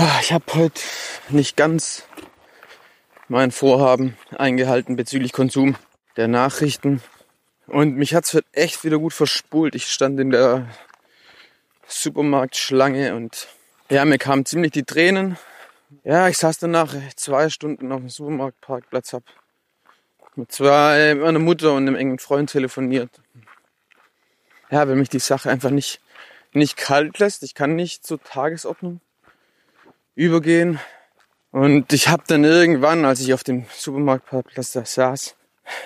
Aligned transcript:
Ah, 0.00 0.20
ich 0.20 0.32
habe 0.32 0.44
heute 0.54 0.80
nicht 1.28 1.56
ganz 1.56 2.04
mein 3.26 3.50
Vorhaben 3.50 4.16
eingehalten 4.30 4.94
bezüglich 4.94 5.32
Konsum 5.32 5.74
der 6.16 6.28
Nachrichten. 6.28 7.02
Und 7.66 7.96
mich 7.96 8.14
hat's 8.14 8.38
echt 8.52 8.84
wieder 8.84 9.00
gut 9.00 9.12
verspult. 9.12 9.74
Ich 9.74 9.88
stand 9.88 10.20
in 10.20 10.30
der 10.30 10.68
Supermarktschlange 11.88 13.16
und 13.16 13.48
ja, 13.90 14.04
mir 14.04 14.18
kamen 14.18 14.46
ziemlich 14.46 14.70
die 14.70 14.84
Tränen. 14.84 15.36
Ja, 16.04 16.28
ich 16.28 16.38
saß 16.38 16.58
danach 16.58 16.94
zwei 17.16 17.48
Stunden 17.48 17.90
auf 17.90 17.98
dem 17.98 18.08
Supermarktparkplatz, 18.08 19.14
hab 19.14 19.24
mit 20.36 20.52
zwei, 20.52 21.16
meiner 21.16 21.40
Mutter 21.40 21.72
und 21.72 21.88
einem 21.88 21.96
engen 21.96 22.20
Freund 22.20 22.50
telefoniert. 22.50 23.10
Ja, 24.70 24.86
wenn 24.86 25.00
mich 25.00 25.08
die 25.08 25.18
Sache 25.18 25.50
einfach 25.50 25.70
nicht, 25.70 26.00
nicht 26.52 26.76
kalt 26.76 27.18
lässt. 27.18 27.42
Ich 27.42 27.56
kann 27.56 27.74
nicht 27.74 28.06
zur 28.06 28.22
Tagesordnung 28.22 29.00
übergehen. 30.18 30.80
Und 31.52 31.92
ich 31.92 32.08
habe 32.08 32.24
dann 32.26 32.44
irgendwann, 32.44 33.04
als 33.04 33.20
ich 33.20 33.32
auf 33.32 33.44
dem 33.44 33.66
Supermarktparkplatz 33.72 34.72
da 34.72 34.84
saß, 34.84 35.36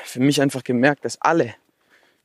für 0.05 0.20
mich 0.20 0.41
einfach 0.41 0.64
gemerkt, 0.64 1.05
dass 1.05 1.20
alle 1.20 1.55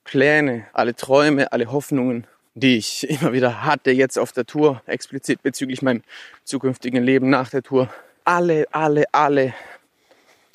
Pläne, 0.05 0.65
alle 0.73 0.95
Träume, 0.95 1.51
alle 1.51 1.71
Hoffnungen, 1.71 2.25
die 2.55 2.77
ich 2.77 3.07
immer 3.21 3.33
wieder 3.33 3.63
hatte 3.63 3.91
jetzt 3.91 4.17
auf 4.17 4.31
der 4.31 4.45
Tour, 4.45 4.81
explizit 4.85 5.43
bezüglich 5.43 5.81
meinem 5.81 6.01
zukünftigen 6.45 7.03
Leben 7.03 7.29
nach 7.29 7.49
der 7.49 7.61
Tour, 7.61 7.89
alle, 8.23 8.65
alle, 8.71 9.03
alle 9.11 9.53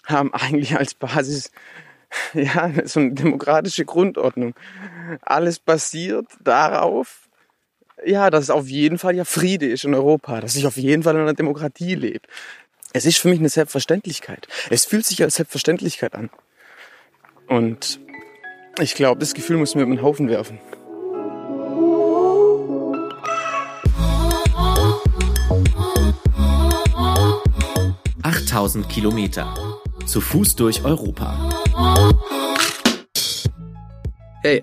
haben 0.04 0.32
eigentlich 0.32 0.76
als 0.76 0.94
Basis 0.94 1.52
ja 2.32 2.72
so 2.84 3.00
eine 3.00 3.12
demokratische 3.12 3.84
Grundordnung. 3.84 4.54
Alles 5.20 5.58
basiert 5.58 6.26
darauf, 6.40 7.28
ja, 8.04 8.30
dass 8.30 8.44
es 8.44 8.50
auf 8.50 8.68
jeden 8.68 8.98
Fall 8.98 9.16
ja 9.16 9.24
Friede 9.24 9.66
ist 9.66 9.84
in 9.84 9.94
Europa, 9.94 10.40
dass 10.40 10.56
ich 10.56 10.66
auf 10.66 10.76
jeden 10.76 11.02
Fall 11.02 11.14
in 11.14 11.22
einer 11.22 11.34
Demokratie 11.34 11.94
lebe. 11.94 12.26
Es 12.92 13.06
ist 13.06 13.18
für 13.18 13.28
mich 13.28 13.38
eine 13.38 13.48
Selbstverständlichkeit. 13.48 14.48
Es 14.70 14.84
fühlt 14.84 15.06
sich 15.06 15.22
als 15.22 15.36
Selbstverständlichkeit 15.36 16.14
an. 16.14 16.30
Und 17.48 18.00
ich 18.80 18.94
glaube, 18.94 19.20
das 19.20 19.34
Gefühl 19.34 19.56
muss 19.56 19.74
mir 19.74 19.82
über 19.82 19.94
den 19.94 20.02
Haufen 20.02 20.28
werfen. 20.28 20.58
Achttausend 28.22 28.88
Kilometer. 28.88 29.54
Zu 30.06 30.20
Fuß 30.20 30.56
durch 30.56 30.84
Europa. 30.84 31.50
Hey, 34.42 34.62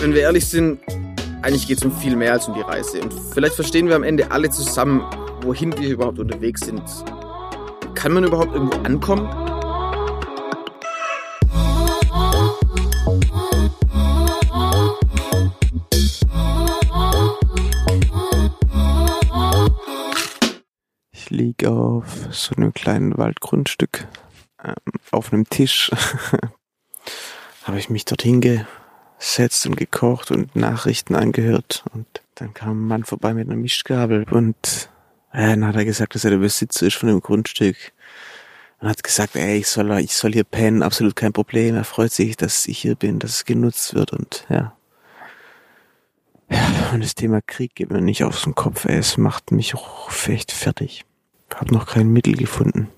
wenn 0.00 0.14
wir 0.14 0.22
ehrlich 0.22 0.46
sind, 0.46 0.80
eigentlich 1.42 1.66
geht 1.66 1.78
es 1.78 1.84
um 1.84 1.92
viel 1.92 2.16
mehr 2.16 2.32
als 2.32 2.48
um 2.48 2.54
die 2.54 2.60
Reise. 2.60 3.02
Und 3.02 3.12
vielleicht 3.32 3.54
verstehen 3.54 3.88
wir 3.88 3.96
am 3.96 4.02
Ende 4.02 4.30
alle 4.30 4.50
zusammen, 4.50 5.02
wohin 5.42 5.76
wir 5.78 5.90
überhaupt 5.90 6.18
unterwegs 6.18 6.62
sind. 6.62 6.82
Kann 7.94 8.12
man 8.12 8.24
überhaupt 8.24 8.54
irgendwo 8.54 8.76
ankommen? 8.78 9.28
Ich 21.12 21.30
liege 21.30 21.70
auf 21.70 22.28
so 22.30 22.54
einem 22.56 22.72
kleinen 22.72 23.16
Waldgrundstück 23.16 24.06
ähm, 24.62 24.74
auf 25.10 25.32
einem 25.32 25.48
Tisch. 25.48 25.90
Habe 27.64 27.78
ich 27.78 27.88
mich 27.88 28.04
dorthin 28.04 28.40
ge 28.40 28.64
gesetzt 29.24 29.66
und 29.66 29.76
gekocht 29.76 30.30
und 30.30 30.54
Nachrichten 30.54 31.14
angehört. 31.14 31.84
Und 31.94 32.06
dann 32.34 32.52
kam 32.52 32.84
ein 32.84 32.88
Mann 32.88 33.04
vorbei 33.04 33.32
mit 33.32 33.48
einer 33.48 33.56
Mischgabel 33.56 34.24
und 34.30 34.90
äh, 35.32 35.48
dann 35.48 35.66
hat 35.66 35.76
er 35.76 35.86
gesagt, 35.86 36.14
dass 36.14 36.24
er 36.24 36.30
der 36.30 36.38
Besitzer 36.38 36.86
ist 36.86 36.96
von 36.96 37.08
dem 37.08 37.20
Grundstück. 37.20 37.76
Und 38.80 38.88
hat 38.88 39.02
gesagt, 39.02 39.34
ey, 39.36 39.58
ich 39.58 39.68
soll, 39.68 39.90
ich 40.00 40.14
soll 40.14 40.32
hier 40.32 40.44
pennen, 40.44 40.82
absolut 40.82 41.16
kein 41.16 41.32
Problem. 41.32 41.74
Er 41.74 41.84
freut 41.84 42.12
sich, 42.12 42.36
dass 42.36 42.66
ich 42.66 42.78
hier 42.78 42.96
bin, 42.96 43.18
dass 43.18 43.30
es 43.30 43.44
genutzt 43.46 43.94
wird 43.94 44.12
und 44.12 44.44
ja. 44.50 44.76
Und 46.92 47.02
das 47.02 47.14
Thema 47.14 47.40
Krieg 47.40 47.74
geht 47.74 47.90
mir 47.90 48.02
nicht 48.02 48.24
aus 48.24 48.42
dem 48.42 48.54
Kopf, 48.54 48.84
ey. 48.84 48.98
Es 48.98 49.16
macht 49.16 49.52
mich 49.52 49.74
auch 49.74 50.10
echt 50.28 50.52
fertig. 50.52 51.06
Hab 51.54 51.70
noch 51.70 51.86
kein 51.86 52.08
Mittel 52.08 52.36
gefunden. 52.36 52.88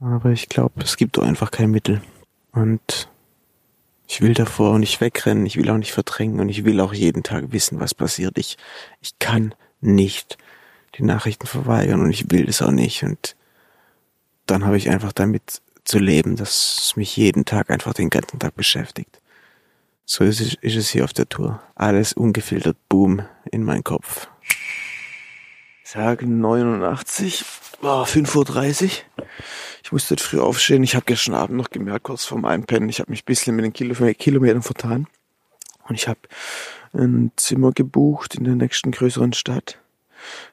Aber 0.00 0.30
ich 0.30 0.48
glaube, 0.48 0.82
es 0.82 0.96
gibt 0.96 1.16
doch 1.16 1.22
einfach 1.22 1.52
kein 1.52 1.70
Mittel. 1.70 2.02
Und 2.52 3.08
ich 4.08 4.20
will 4.20 4.34
davor 4.34 4.78
nicht 4.78 5.00
wegrennen, 5.00 5.46
ich 5.46 5.56
will 5.56 5.70
auch 5.70 5.78
nicht 5.78 5.92
verdrängen 5.92 6.40
und 6.40 6.48
ich 6.48 6.64
will 6.64 6.80
auch 6.80 6.94
jeden 6.94 7.22
Tag 7.22 7.52
wissen, 7.52 7.80
was 7.80 7.94
passiert. 7.94 8.38
Ich, 8.38 8.56
ich 9.00 9.18
kann 9.18 9.54
nicht 9.80 10.38
die 10.96 11.02
Nachrichten 11.02 11.46
verweigern 11.46 12.00
und 12.00 12.10
ich 12.10 12.30
will 12.30 12.46
das 12.46 12.62
auch 12.62 12.70
nicht. 12.70 13.02
Und 13.02 13.36
dann 14.46 14.64
habe 14.64 14.76
ich 14.76 14.88
einfach 14.90 15.12
damit 15.12 15.60
zu 15.84 15.98
leben, 15.98 16.36
dass 16.36 16.78
es 16.84 16.96
mich 16.96 17.16
jeden 17.16 17.44
Tag 17.44 17.70
einfach 17.70 17.94
den 17.94 18.10
ganzen 18.10 18.38
Tag 18.38 18.54
beschäftigt. 18.54 19.20
So 20.04 20.24
ist 20.24 20.40
es, 20.40 20.54
ist 20.54 20.76
es 20.76 20.90
hier 20.90 21.04
auf 21.04 21.12
der 21.12 21.28
Tour. 21.28 21.60
Alles 21.74 22.12
ungefiltert, 22.12 22.76
boom, 22.88 23.22
in 23.50 23.64
meinen 23.64 23.84
Kopf. 23.84 24.28
Tag 25.88 26.22
89, 26.22 27.44
war 27.80 28.06
5.30 28.06 28.84
Uhr. 28.84 28.90
Ich 29.84 29.92
musste 29.92 30.16
früh 30.16 30.40
aufstehen. 30.40 30.82
Ich 30.82 30.96
habe 30.96 31.04
gestern 31.06 31.34
Abend 31.34 31.56
noch 31.56 31.70
gemerkt, 31.70 32.02
kurz 32.02 32.24
vorm 32.24 32.44
Einpennen, 32.44 32.88
ich 32.88 32.98
habe 32.98 33.12
mich 33.12 33.22
ein 33.22 33.26
bisschen 33.26 33.54
mit 33.54 33.64
den 33.64 33.72
Kilometern 33.72 34.62
vertan. 34.62 35.06
Und 35.88 35.94
ich 35.94 36.08
habe 36.08 36.18
ein 36.92 37.30
Zimmer 37.36 37.70
gebucht 37.70 38.34
in 38.34 38.42
der 38.42 38.56
nächsten 38.56 38.90
größeren 38.90 39.32
Stadt. 39.32 39.78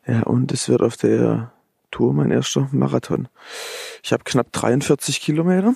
Ja, 0.06 0.22
und 0.22 0.52
es 0.52 0.70
wird 0.70 0.84
auf 0.84 0.98
der 0.98 1.52
Tour 1.90 2.14
mein 2.14 2.30
erster 2.30 2.70
Marathon. 2.72 3.28
Ich 4.04 4.14
habe 4.14 4.24
knapp 4.26 4.52
43 4.52 5.20
Kilometer. 5.20 5.74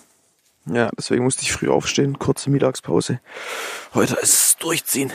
Ja, 0.67 0.91
deswegen 0.95 1.23
musste 1.23 1.41
ich 1.41 1.51
früh 1.51 1.69
aufstehen, 1.69 2.19
kurze 2.19 2.51
Mittagspause. 2.51 3.21
Heute 3.95 4.13
ist 4.15 4.33
es 4.33 4.57
durchziehen. 4.57 5.11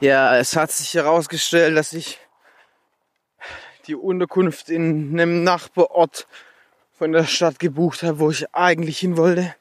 Ja, 0.00 0.38
es 0.38 0.56
hat 0.56 0.72
sich 0.72 0.94
herausgestellt, 0.94 1.76
dass 1.76 1.92
ich 1.92 2.18
die 3.86 3.94
Unterkunft 3.94 4.70
in 4.70 5.10
einem 5.12 5.44
Nachbarort 5.44 6.26
von 6.96 7.12
der 7.12 7.24
Stadt 7.24 7.58
gebucht 7.58 8.02
habe, 8.02 8.18
wo 8.18 8.30
ich 8.30 8.54
eigentlich 8.54 8.98
hin 8.98 9.18
wollte. 9.18 9.54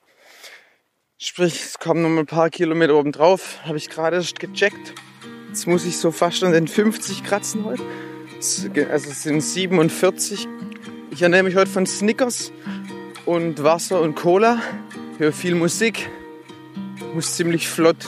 Sprich, 1.17 1.61
es 1.61 1.77
kommen 1.77 2.01
noch 2.01 2.07
mal 2.07 2.21
ein 2.21 2.25
paar 2.25 2.49
Kilometer 2.49 2.95
oben 2.95 3.11
drauf. 3.11 3.59
Habe 3.65 3.77
ich 3.77 3.89
gerade 3.89 4.15
erst 4.15 4.39
gecheckt. 4.39 4.93
Jetzt 5.49 5.67
muss 5.67 5.85
ich 5.85 5.97
so 5.97 6.09
fast 6.09 6.41
an 6.41 6.53
den 6.53 6.69
50 6.69 7.25
kratzen 7.25 7.65
heute. 7.65 7.83
Also 8.89 9.09
es 9.09 9.23
sind 9.23 9.41
47. 9.41 10.47
Ich 11.11 11.21
ernähre 11.21 11.43
mich 11.43 11.57
heute 11.57 11.69
von 11.69 11.85
Snickers 11.85 12.53
und 13.25 13.61
Wasser 13.61 13.99
und 13.99 14.15
Cola. 14.15 14.61
Höre 15.17 15.33
viel 15.33 15.55
Musik. 15.55 16.09
Muss 17.13 17.35
ziemlich 17.35 17.67
flott 17.67 18.07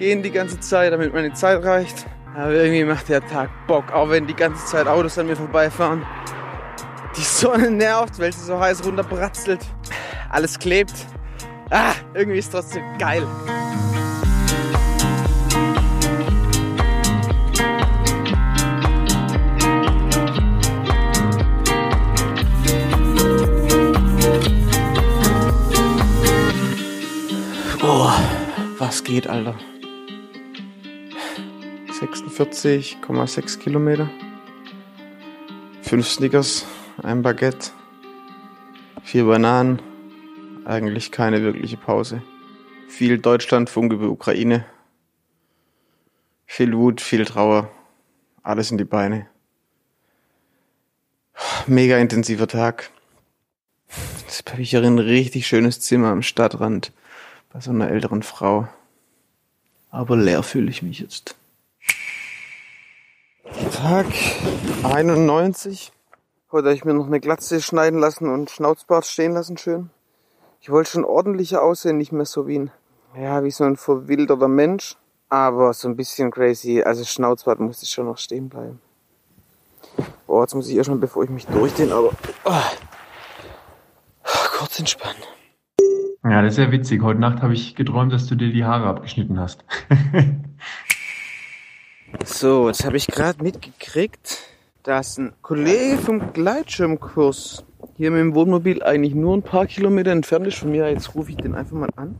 gehen 0.00 0.22
die 0.22 0.30
ganze 0.30 0.58
Zeit, 0.58 0.94
damit 0.94 1.12
meine 1.12 1.34
Zeit 1.34 1.62
reicht. 1.62 2.06
Aber 2.34 2.52
irgendwie 2.52 2.84
macht 2.84 3.10
der 3.10 3.24
Tag 3.26 3.50
Bock, 3.66 3.92
auch 3.92 4.08
wenn 4.08 4.26
die 4.26 4.34
ganze 4.34 4.64
Zeit 4.64 4.86
Autos 4.86 5.18
an 5.18 5.26
mir 5.26 5.36
vorbeifahren. 5.36 6.06
Die 7.16 7.20
Sonne 7.20 7.70
nervt, 7.70 8.18
weil 8.18 8.32
sie 8.32 8.46
so 8.46 8.58
heiß 8.58 8.82
runterbratzelt. 8.84 9.60
Alles 10.30 10.58
klebt. 10.58 10.94
Ah, 11.68 11.92
irgendwie 12.14 12.38
ist 12.38 12.50
trotzdem 12.50 12.82
geil. 12.98 13.26
Oh, 27.82 28.10
was 28.78 29.04
geht, 29.04 29.28
Alter? 29.28 29.54
46,6 32.40 33.58
Kilometer. 33.58 34.08
Fünf 35.82 36.08
Snickers, 36.08 36.64
ein 37.02 37.20
Baguette, 37.20 37.70
vier 39.02 39.26
Bananen. 39.26 39.82
Eigentlich 40.64 41.12
keine 41.12 41.42
wirkliche 41.42 41.76
Pause. 41.76 42.22
Viel 42.88 43.18
Deutschlandfunk 43.18 43.92
über 43.92 44.08
Ukraine. 44.08 44.64
Viel 46.46 46.74
Wut, 46.74 47.02
viel 47.02 47.26
Trauer. 47.26 47.70
Alles 48.42 48.70
in 48.70 48.78
die 48.78 48.84
Beine. 48.84 49.26
mega 51.66 51.98
intensiver 51.98 52.48
Tag. 52.48 52.90
Jetzt 54.26 54.50
habe 54.50 54.62
ich 54.62 54.70
hier 54.70 54.82
ein 54.82 54.98
richtig 54.98 55.46
schönes 55.46 55.80
Zimmer 55.80 56.08
am 56.08 56.22
Stadtrand 56.22 56.90
bei 57.52 57.60
so 57.60 57.70
einer 57.70 57.90
älteren 57.90 58.22
Frau. 58.22 58.66
Aber 59.90 60.16
leer 60.16 60.42
fühle 60.42 60.70
ich 60.70 60.82
mich 60.82 61.00
jetzt. 61.00 61.36
Tag 63.58 64.06
91. 64.84 65.92
Heute 66.52 66.68
habe 66.68 66.74
ich 66.74 66.84
mir 66.84 66.94
noch 66.94 67.06
eine 67.06 67.20
Glatze 67.20 67.60
schneiden 67.60 67.98
lassen 67.98 68.32
und 68.32 68.48
Schnauzbart 68.48 69.04
stehen 69.04 69.32
lassen 69.32 69.56
schön. 69.56 69.90
Ich 70.60 70.70
wollte 70.70 70.90
schon 70.90 71.04
ordentlicher 71.04 71.62
aussehen, 71.62 71.98
nicht 71.98 72.12
mehr 72.12 72.26
so 72.26 72.46
wie 72.46 72.60
ein, 72.60 72.70
ja, 73.20 73.42
wie 73.42 73.50
so 73.50 73.64
ein 73.64 73.76
verwilderter 73.76 74.48
Mensch. 74.48 74.96
Aber 75.28 75.72
so 75.72 75.88
ein 75.88 75.96
bisschen 75.96 76.30
crazy, 76.30 76.82
also 76.82 77.04
Schnauzbart 77.04 77.60
musste 77.60 77.86
schon 77.86 78.06
noch 78.06 78.18
stehen 78.18 78.48
bleiben. 78.48 78.80
Boah, 80.26 80.42
jetzt 80.42 80.54
muss 80.54 80.68
ich 80.68 80.76
erstmal, 80.76 80.98
bevor 80.98 81.24
ich 81.24 81.30
mich 81.30 81.46
durchdehne, 81.46 81.94
aber 81.94 82.10
oh, 82.44 82.62
kurz 84.58 84.78
entspannen. 84.78 85.22
Ja, 86.22 86.42
das 86.42 86.54
ist 86.54 86.58
ja 86.58 86.70
witzig. 86.70 87.02
Heute 87.02 87.20
Nacht 87.20 87.42
habe 87.42 87.54
ich 87.54 87.74
geträumt, 87.74 88.12
dass 88.12 88.26
du 88.26 88.34
dir 88.34 88.52
die 88.52 88.64
Haare 88.64 88.86
abgeschnitten 88.86 89.40
hast. 89.40 89.64
so, 92.24 92.68
jetzt 92.68 92.84
habe 92.84 92.96
ich 92.96 93.06
gerade 93.06 93.42
mitgekriegt, 93.42 94.38
dass 94.82 95.18
ein 95.18 95.32
Kollege 95.42 95.98
vom 95.98 96.32
Gleitschirmkurs 96.32 97.64
hier 97.96 98.10
mit 98.10 98.20
dem 98.20 98.34
Wohnmobil 98.34 98.82
eigentlich 98.82 99.14
nur 99.14 99.36
ein 99.36 99.42
paar 99.42 99.66
Kilometer 99.66 100.10
entfernt 100.10 100.46
ist 100.46 100.58
von 100.58 100.70
mir. 100.70 100.90
Jetzt 100.90 101.14
rufe 101.14 101.30
ich 101.30 101.36
den 101.36 101.54
einfach 101.54 101.76
mal 101.76 101.90
an. 101.96 102.18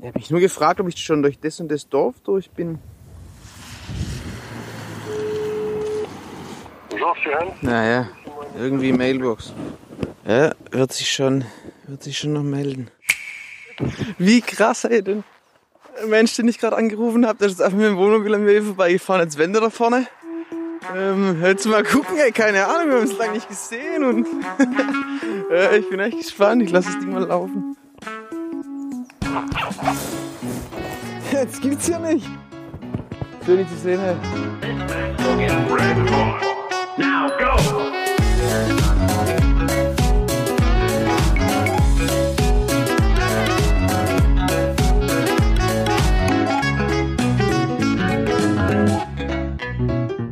Er 0.00 0.08
hat 0.08 0.16
mich 0.16 0.30
nur 0.30 0.40
gefragt, 0.40 0.80
ob 0.80 0.88
ich 0.88 0.98
schon 0.98 1.22
durch 1.22 1.38
das 1.38 1.60
und 1.60 1.68
das 1.68 1.88
Dorf 1.88 2.16
durch 2.24 2.50
bin. 2.50 2.78
Naja, 7.62 8.08
irgendwie 8.58 8.92
Mailbox. 8.92 9.52
Ja, 10.26 10.52
wird 10.70 10.92
sich 10.92 11.12
schon, 11.12 11.44
wird 11.86 12.02
sich 12.02 12.18
schon 12.18 12.32
noch 12.32 12.42
melden. 12.42 12.90
Wie 14.18 14.40
krass, 14.40 14.84
ey, 14.84 15.02
denn 15.02 15.24
Mensch, 16.06 16.34
den 16.36 16.48
ich 16.48 16.58
gerade 16.58 16.76
angerufen 16.76 17.26
habe, 17.26 17.38
der 17.38 17.48
ist 17.48 17.62
einfach 17.62 17.76
mit 17.76 17.86
dem 17.86 17.96
Wohnmobil 17.96 18.34
an 18.34 18.44
mir 18.44 18.62
vorbeigefahren. 18.62 19.22
Jetzt 19.22 19.38
wendet 19.38 19.62
er 19.62 19.70
vorne. 19.70 20.06
Ähm, 20.94 21.42
jetzt 21.42 21.66
mal 21.66 21.82
gucken, 21.82 22.16
ey, 22.18 22.30
keine 22.30 22.66
Ahnung, 22.66 22.88
wir 22.88 22.96
haben 22.96 23.04
es 23.04 23.18
lange 23.18 23.32
nicht 23.32 23.48
gesehen 23.48 24.04
und 24.04 24.26
äh, 25.50 25.78
ich 25.78 25.88
bin 25.88 25.98
echt 26.00 26.18
gespannt. 26.18 26.62
Ich 26.62 26.70
lasse 26.70 26.88
das 26.92 26.98
Ding 27.00 27.12
mal 27.12 27.24
laufen. 27.24 27.76
Jetzt 31.32 31.60
gibt's 31.60 31.86
hier 31.86 31.98
nicht. 31.98 32.26
Schön, 33.44 33.58
dich 33.58 33.68
zu 33.68 33.76
sehen, 33.76 34.00
ey. 34.00 34.16
Now 36.98 37.28
go! 37.38 38.85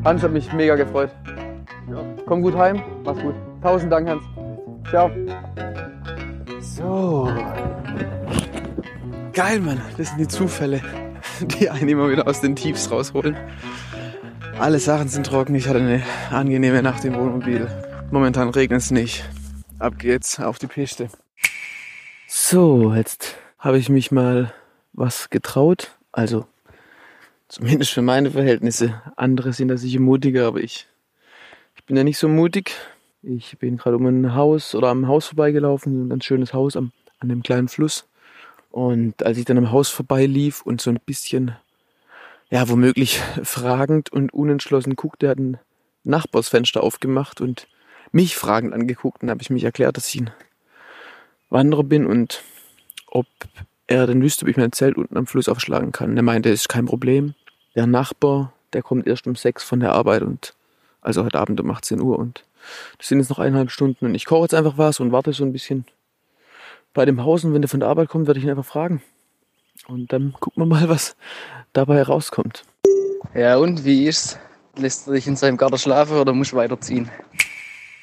Hans 0.04 0.22
hat 0.22 0.32
mich 0.32 0.52
mega 0.52 0.76
gefreut. 0.76 1.10
Ja. 1.90 2.04
Komm 2.26 2.42
gut 2.42 2.54
heim, 2.54 2.82
mach's 3.04 3.22
gut. 3.22 3.34
Tausend 3.62 3.90
Dank, 3.90 4.06
Hans. 4.06 4.22
Ciao. 4.90 5.10
So. 6.60 7.32
Geil, 9.32 9.60
Mann. 9.60 9.80
Das 9.96 10.08
sind 10.08 10.18
die 10.18 10.28
Zufälle, 10.28 10.82
die 11.40 11.70
einen 11.70 11.88
immer 11.88 12.10
wieder 12.10 12.28
aus 12.28 12.42
den 12.42 12.54
Tiefs 12.54 12.90
rausholen. 12.90 13.34
Alle 14.58 14.78
Sachen 14.78 15.08
sind 15.08 15.26
trocken. 15.26 15.54
Ich 15.54 15.68
hatte 15.68 15.78
eine 15.78 16.02
angenehme 16.30 16.82
Nacht 16.82 17.04
im 17.06 17.14
Wohnmobil. 17.14 17.66
Momentan 18.10 18.50
regnet 18.50 18.82
es 18.82 18.90
nicht. 18.90 19.24
Ab 19.78 19.98
geht's 19.98 20.38
auf 20.38 20.58
die 20.58 20.66
Piste. 20.66 21.08
So, 22.28 22.92
jetzt 22.94 23.36
habe 23.58 23.78
ich 23.78 23.88
mich 23.88 24.12
mal 24.12 24.52
was 24.92 25.30
getraut. 25.30 25.96
Also 26.12 26.46
Zumindest 27.48 27.92
für 27.92 28.02
meine 28.02 28.30
Verhältnisse. 28.30 29.02
Andere 29.16 29.52
sind 29.52 29.68
da 29.68 29.76
sicher 29.76 30.00
mutiger, 30.00 30.46
aber 30.46 30.60
ich, 30.60 30.86
ich 31.76 31.84
bin 31.84 31.96
ja 31.96 32.04
nicht 32.04 32.18
so 32.18 32.28
mutig. 32.28 32.72
Ich 33.22 33.58
bin 33.58 33.76
gerade 33.76 33.96
um 33.96 34.06
ein 34.06 34.34
Haus 34.34 34.74
oder 34.74 34.88
am 34.88 35.06
Haus 35.06 35.26
vorbeigelaufen, 35.26 36.06
ein 36.06 36.08
ganz 36.10 36.24
schönes 36.24 36.52
Haus 36.52 36.76
am, 36.76 36.92
an 37.20 37.28
dem 37.28 37.42
kleinen 37.42 37.68
Fluss. 37.68 38.06
Und 38.70 39.24
als 39.24 39.38
ich 39.38 39.44
dann 39.44 39.58
am 39.58 39.70
Haus 39.70 39.88
vorbeilief 39.88 40.62
und 40.62 40.80
so 40.80 40.90
ein 40.90 40.98
bisschen, 41.04 41.56
ja, 42.50 42.68
womöglich 42.68 43.20
fragend 43.42 44.12
und 44.12 44.34
unentschlossen 44.34 44.96
guckte, 44.96 45.28
hat 45.28 45.38
ein 45.38 45.58
Nachbarsfenster 46.02 46.82
aufgemacht 46.82 47.40
und 47.40 47.66
mich 48.12 48.36
fragend 48.36 48.74
angeguckt 48.74 49.22
und 49.22 49.30
habe 49.30 49.42
ich 49.42 49.50
mich 49.50 49.64
erklärt, 49.64 49.96
dass 49.96 50.14
ich 50.14 50.22
ein 50.22 50.30
Wanderer 51.50 51.84
bin 51.84 52.06
und 52.06 52.42
ob 53.06 53.26
er 53.86 54.06
dann 54.06 54.22
wüsste, 54.22 54.44
ob 54.44 54.48
ich 54.48 54.56
mein 54.56 54.72
Zelt 54.72 54.96
unten 54.96 55.16
am 55.16 55.26
Fluss 55.26 55.48
aufschlagen 55.48 55.92
kann. 55.92 56.16
Er 56.16 56.22
meinte, 56.22 56.50
es 56.50 56.62
ist 56.62 56.68
kein 56.68 56.86
Problem 56.86 57.34
der 57.74 57.86
Nachbar, 57.86 58.52
der 58.72 58.82
kommt 58.82 59.06
erst 59.06 59.26
um 59.26 59.36
sechs 59.36 59.64
von 59.64 59.80
der 59.80 59.92
Arbeit 59.92 60.22
und 60.22 60.54
also 61.00 61.24
heute 61.24 61.38
Abend 61.38 61.60
um 61.60 61.70
18 61.70 62.00
Uhr 62.00 62.18
und 62.18 62.44
das 62.98 63.08
sind 63.08 63.18
jetzt 63.18 63.28
noch 63.28 63.38
eineinhalb 63.38 63.70
Stunden 63.70 64.06
und 64.06 64.14
ich 64.14 64.24
koche 64.24 64.42
jetzt 64.42 64.54
einfach 64.54 64.78
was 64.78 65.00
und 65.00 65.12
warte 65.12 65.32
so 65.32 65.44
ein 65.44 65.52
bisschen 65.52 65.84
bei 66.94 67.04
dem 67.04 67.22
Haus 67.24 67.44
und 67.44 67.52
wenn 67.52 67.62
der 67.62 67.68
von 67.68 67.80
der 67.80 67.88
Arbeit 67.88 68.08
kommt, 68.08 68.26
werde 68.26 68.38
ich 68.38 68.44
ihn 68.44 68.50
einfach 68.50 68.64
fragen. 68.64 69.02
Und 69.88 70.12
dann 70.12 70.32
gucken 70.38 70.62
wir 70.62 70.66
mal, 70.66 70.88
was 70.88 71.16
dabei 71.72 71.96
herauskommt. 71.96 72.62
Ja, 73.34 73.56
und 73.56 73.84
wie 73.84 74.06
ist's? 74.06 74.38
Lässt 74.76 75.06
er 75.08 75.14
dich 75.14 75.26
in 75.26 75.36
seinem 75.36 75.56
Garten 75.56 75.78
schlafen 75.78 76.16
oder 76.16 76.32
musst 76.32 76.52
du 76.52 76.56
weiterziehen? 76.56 77.10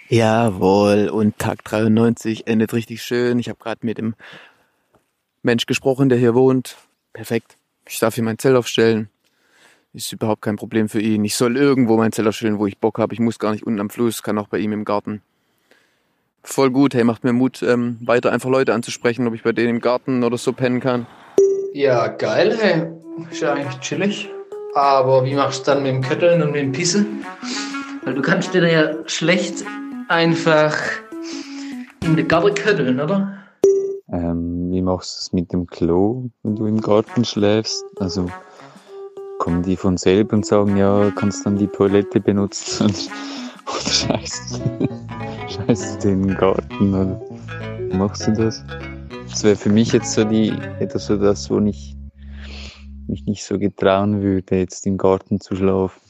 Jawohl, 0.10 1.10
und 1.10 1.40
Tag 1.40 1.64
93 1.64 2.48
endet 2.48 2.74
richtig 2.74 3.02
schön. 3.02 3.40
Ich 3.40 3.48
habe 3.48 3.60
gerade 3.60 3.86
mit 3.86 3.98
dem 3.98 4.16
Mensch 5.44 5.66
gesprochen, 5.66 6.10
der 6.10 6.18
hier 6.18 6.36
wohnt. 6.36 6.78
Perfekt. 7.14 7.58
Ich 7.88 8.00
darf 8.00 8.16
hier 8.16 8.24
mein 8.24 8.38
Zelt 8.38 8.56
aufstellen. 8.56 9.10
Ist 9.94 10.14
überhaupt 10.14 10.42
kein 10.42 10.56
Problem 10.56 10.88
für 10.88 11.02
ihn. 11.02 11.26
Ich 11.26 11.36
soll 11.36 11.58
irgendwo 11.58 11.98
mein 11.98 12.12
Zelt 12.12 12.28
aufstellen, 12.28 12.60
wo 12.60 12.68
ich 12.68 12.78
Bock 12.78 13.00
habe. 13.00 13.14
Ich 13.14 13.20
muss 13.20 13.40
gar 13.40 13.52
nicht 13.52 13.66
unten 13.66 13.80
am 13.80 13.90
Fluss, 13.90 14.24
kann 14.24 14.38
auch 14.38 14.48
bei 14.48 14.60
ihm 14.60 14.72
im 14.72 14.86
Garten. 14.86 15.22
Voll 16.44 16.72
gut, 16.72 16.94
hey, 16.94 17.04
macht 17.04 17.24
mir 17.24 17.34
Mut, 17.34 17.62
ähm, 17.62 17.98
weiter 18.02 18.32
einfach 18.32 18.50
Leute 18.50 18.74
anzusprechen, 18.74 19.28
ob 19.28 19.36
ich 19.36 19.44
bei 19.44 19.52
denen 19.52 19.70
im 19.70 19.82
Garten 19.82 20.24
oder 20.24 20.38
so 20.38 20.54
pennen 20.54 20.80
kann. 20.80 21.06
Ja, 21.74 22.08
geil, 22.08 22.58
hey. 22.60 22.88
Ist 23.30 23.42
ja 23.42 23.54
eigentlich 23.54 23.80
chillig. 23.80 24.30
Aber 24.74 25.26
wie 25.26 25.36
machst 25.36 25.68
du 25.68 25.72
dann 25.72 25.84
mit 25.84 25.92
dem 25.92 26.02
Kötteln 26.02 26.42
und 26.42 26.52
mit 26.52 26.62
dem 26.62 26.72
Pissen? 26.72 27.26
Weil 28.04 28.14
du 28.14 28.22
kannst 28.22 28.54
dir 28.54 28.68
ja 28.68 28.96
schlecht 29.08 29.66
einfach 30.08 30.78
in 32.04 32.16
den 32.16 32.28
Garten 32.28 32.56
kötteln, 32.56 33.00
oder? 33.00 33.41
Ähm, 34.12 34.72
wie 34.72 34.82
machst 34.82 35.16
du 35.16 35.20
es 35.20 35.34
mit 35.34 35.54
dem 35.54 35.68
Klo, 35.68 36.30
wenn 36.44 36.56
du 36.56 36.66
im 36.66 36.82
Garten 36.82 37.24
schläfst? 37.24 37.86
Also 37.98 38.30
kommen 39.40 39.64
die 39.64 39.78
von 39.78 39.96
selber 39.96 40.36
und 40.36 40.46
sagen, 40.46 40.76
ja, 40.76 41.12
kannst 41.12 41.46
dann 41.46 41.58
die 41.58 41.68
Toilette 41.68 42.20
benutzen 42.20 42.88
oder 43.66 43.90
scheißt, 43.90 44.62
scheißt 45.48 46.04
den 46.04 46.36
Garten 46.36 46.94
oder 46.94 47.22
machst 47.96 48.28
du 48.28 48.34
das? 48.34 48.64
Das 49.30 49.46
wäre 49.46 49.56
für 49.56 49.70
mich 49.70 49.94
jetzt 49.94 50.12
so 50.12 50.26
die, 50.26 50.50
etwas 50.80 51.06
so 51.06 51.16
das, 51.16 51.50
wo 51.50 51.60
ich 51.60 51.96
mich 53.08 53.26
nicht 53.26 53.46
so 53.46 53.58
getrauen 53.58 54.22
würde, 54.22 54.58
jetzt 54.58 54.86
im 54.86 54.98
Garten 54.98 55.40
zu 55.40 55.56
schlafen. 55.56 56.02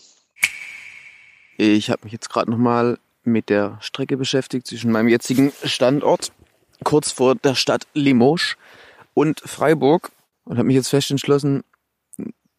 Ich 1.57 1.91
habe 1.91 2.01
mich 2.03 2.13
jetzt 2.13 2.29
gerade 2.29 2.49
nochmal 2.49 2.97
mit 3.23 3.49
der 3.49 3.77
Strecke 3.79 4.17
beschäftigt 4.17 4.65
zwischen 4.65 4.91
meinem 4.91 5.07
jetzigen 5.07 5.51
Standort, 5.63 6.31
kurz 6.83 7.11
vor 7.11 7.35
der 7.35 7.55
Stadt 7.55 7.87
Limoges 7.93 8.57
und 9.13 9.41
Freiburg 9.41 10.11
und 10.45 10.57
habe 10.57 10.67
mich 10.67 10.75
jetzt 10.75 10.89
fest 10.89 11.11
entschlossen, 11.11 11.63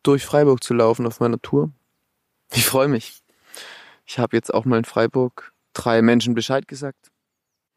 durch 0.02 0.24
Freiburg 0.24 0.62
zu 0.62 0.74
laufen 0.74 1.06
auf 1.06 1.20
meiner 1.20 1.40
Tour. 1.40 1.70
Ich 2.52 2.64
freue 2.66 2.88
mich. 2.88 3.22
Ich 4.06 4.18
habe 4.18 4.36
jetzt 4.36 4.52
auch 4.52 4.64
mal 4.64 4.78
in 4.78 4.84
Freiburg 4.84 5.52
drei 5.72 6.02
Menschen 6.02 6.34
Bescheid 6.34 6.66
gesagt. 6.68 7.10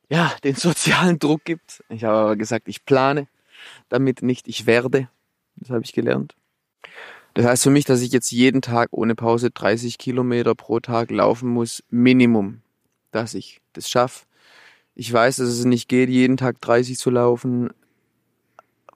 Ja, 0.09 0.33
den 0.43 0.55
sozialen 0.55 1.19
Druck 1.19 1.45
gibt. 1.45 1.83
Ich 1.89 2.03
habe 2.03 2.17
aber 2.17 2.35
gesagt, 2.35 2.67
ich 2.67 2.85
plane 2.85 3.27
damit 3.89 4.21
nicht, 4.21 4.47
ich 4.47 4.65
werde. 4.65 5.09
Das 5.55 5.69
habe 5.69 5.83
ich 5.83 5.93
gelernt. 5.93 6.35
Das 7.33 7.45
heißt 7.45 7.63
für 7.63 7.69
mich, 7.69 7.85
dass 7.85 8.01
ich 8.01 8.11
jetzt 8.11 8.31
jeden 8.31 8.61
Tag 8.61 8.89
ohne 8.91 9.15
Pause 9.15 9.51
30 9.51 9.97
Kilometer 9.97 10.55
pro 10.55 10.79
Tag 10.79 11.11
laufen 11.11 11.49
muss, 11.49 11.83
Minimum, 11.89 12.61
dass 13.11 13.33
ich 13.33 13.61
das 13.73 13.89
schaffe. 13.89 14.25
Ich 14.95 15.11
weiß, 15.11 15.35
dass 15.37 15.49
es 15.49 15.65
nicht 15.65 15.89
geht, 15.89 16.09
jeden 16.09 16.37
Tag 16.37 16.61
30 16.61 16.97
zu 16.97 17.09
laufen, 17.09 17.69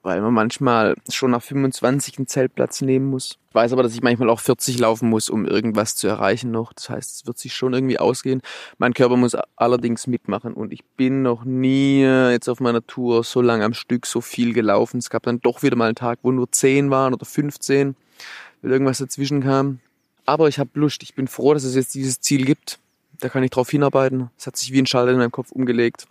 weil 0.02 0.22
man 0.22 0.32
manchmal 0.32 0.94
schon 1.10 1.30
nach 1.30 1.42
25 1.42 2.16
einen 2.16 2.26
Zeltplatz 2.26 2.80
nehmen 2.80 3.10
muss. 3.10 3.38
Ich 3.50 3.54
weiß 3.54 3.74
aber, 3.74 3.82
dass 3.82 3.92
ich 3.92 4.00
manchmal 4.00 4.30
auch 4.30 4.40
40 4.40 4.78
laufen 4.78 5.10
muss, 5.10 5.28
um 5.28 5.44
irgendwas 5.44 5.96
zu 5.96 6.08
erreichen 6.08 6.50
noch. 6.50 6.72
Das 6.72 6.88
heißt, 6.88 7.16
es 7.16 7.26
wird 7.26 7.36
sich 7.36 7.54
schon 7.54 7.74
irgendwie 7.74 7.98
ausgehen. 7.98 8.40
Mein 8.78 8.94
Körper 8.94 9.16
muss 9.16 9.36
allerdings 9.56 10.06
mitmachen 10.06 10.54
und 10.54 10.72
ich 10.72 10.84
bin 10.96 11.20
noch 11.20 11.44
nie 11.44 12.00
jetzt 12.00 12.48
auf 12.48 12.60
meiner 12.60 12.86
Tour 12.86 13.22
so 13.22 13.42
lang 13.42 13.62
am 13.62 13.74
Stück 13.74 14.06
so 14.06 14.22
viel 14.22 14.54
gelaufen. 14.54 14.98
Es 14.98 15.10
gab 15.10 15.24
dann 15.24 15.40
doch 15.40 15.62
wieder 15.62 15.76
mal 15.76 15.88
einen 15.88 15.96
Tag, 15.96 16.20
wo 16.22 16.32
nur 16.32 16.50
10 16.50 16.90
waren 16.90 17.12
oder 17.12 17.26
15, 17.26 17.94
weil 18.62 18.70
irgendwas 18.70 18.98
dazwischen 18.98 19.42
kam. 19.42 19.80
Aber 20.24 20.48
ich 20.48 20.58
habe 20.58 20.70
Lust. 20.74 21.02
Ich 21.02 21.14
bin 21.14 21.28
froh, 21.28 21.52
dass 21.52 21.64
es 21.64 21.74
jetzt 21.74 21.94
dieses 21.94 22.20
Ziel 22.20 22.46
gibt. 22.46 22.78
Da 23.20 23.28
kann 23.28 23.42
ich 23.42 23.50
drauf 23.50 23.70
hinarbeiten. 23.70 24.30
Es 24.38 24.46
hat 24.46 24.56
sich 24.56 24.72
wie 24.72 24.80
ein 24.80 24.86
Schalter 24.86 25.12
in 25.12 25.18
meinem 25.18 25.30
Kopf 25.30 25.52
umgelegt. 25.52 26.06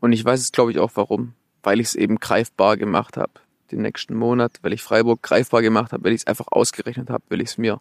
Und 0.00 0.12
ich 0.12 0.24
weiß 0.24 0.40
es, 0.40 0.52
glaube 0.52 0.70
ich, 0.70 0.78
auch 0.78 0.92
warum. 0.94 1.34
Weil 1.62 1.80
ich 1.80 1.88
es 1.88 1.94
eben 1.94 2.20
greifbar 2.20 2.76
gemacht 2.76 3.16
habe. 3.16 3.32
Den 3.70 3.82
nächsten 3.82 4.14
Monat, 4.14 4.58
weil 4.60 4.74
ich 4.74 4.82
Freiburg 4.82 5.22
greifbar 5.22 5.62
gemacht 5.62 5.92
habe, 5.92 6.04
weil 6.04 6.12
ich 6.12 6.20
es 6.20 6.26
einfach 6.26 6.48
ausgerechnet 6.50 7.08
habe, 7.08 7.24
weil 7.30 7.40
ich 7.40 7.50
es 7.50 7.58
mir 7.58 7.80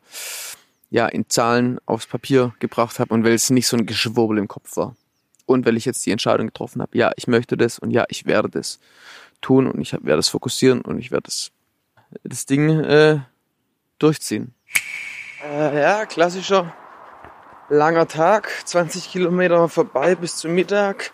ja 0.89 1.07
in 1.07 1.29
Zahlen 1.29 1.79
aufs 1.85 2.07
Papier 2.07 2.53
gebracht 2.59 2.99
habe 2.99 3.13
und 3.13 3.25
weil 3.25 3.33
es 3.33 3.49
nicht 3.49 3.67
so 3.67 3.75
ein 3.75 3.85
Geschwurbel 3.85 4.37
im 4.37 4.47
Kopf 4.47 4.77
war. 4.77 4.95
Und 5.45 5.65
weil 5.65 5.75
ich 5.75 5.83
jetzt 5.83 6.05
die 6.05 6.11
Entscheidung 6.11 6.47
getroffen 6.47 6.81
habe, 6.81 6.97
ja, 6.97 7.11
ich 7.17 7.27
möchte 7.27 7.57
das 7.57 7.79
und 7.79 7.91
ja, 7.91 8.05
ich 8.07 8.25
werde 8.25 8.49
das 8.49 8.79
tun 9.41 9.67
und 9.67 9.81
ich 9.81 9.91
werde 9.91 10.19
es 10.19 10.29
fokussieren 10.29 10.81
und 10.81 10.99
ich 10.99 11.11
werde 11.11 11.23
das, 11.23 11.51
das 12.23 12.45
Ding 12.45 12.69
äh, 12.69 13.19
durchziehen. 13.99 14.53
Äh, 15.43 15.81
ja, 15.81 16.05
klassischer 16.05 16.73
langer 17.69 18.07
Tag, 18.07 18.49
20 18.65 19.11
Kilometer 19.11 19.69
vorbei 19.69 20.15
bis 20.15 20.37
zum 20.37 20.53
Mittag. 20.53 21.11